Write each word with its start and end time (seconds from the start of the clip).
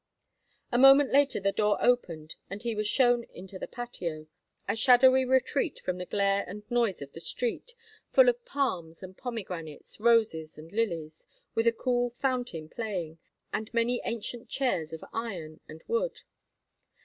A 0.71 0.79
moment 0.79 1.11
later 1.11 1.39
the 1.39 1.51
door 1.51 1.77
opened 1.79 2.33
and 2.49 2.63
he 2.63 2.73
was 2.73 2.87
shown 2.87 3.23
into 3.25 3.59
the 3.59 3.67
patio, 3.67 4.25
a 4.67 4.75
shadowy 4.75 5.23
retreat 5.25 5.79
from 5.85 5.99
the 5.99 6.07
glare 6.07 6.43
and 6.47 6.63
noise 6.71 7.03
of 7.03 7.13
the 7.13 7.19
street, 7.21 7.75
full 8.11 8.27
of 8.27 8.43
palms 8.43 9.03
and 9.03 9.15
pomegranates, 9.15 9.99
roses 9.99 10.57
and 10.57 10.71
lilies, 10.71 11.27
with 11.53 11.67
a 11.67 11.71
cool 11.71 12.09
fountain 12.09 12.67
playing, 12.67 13.19
and 13.53 13.71
many 13.75 14.01
ancient 14.03 14.49
chairs 14.49 14.91
of 14.91 15.05
iron 15.13 15.59
and 15.69 15.83
wood. 15.87 16.21